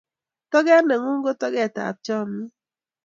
[0.51, 2.51] Toket ne ng'un ko toget ab chamiet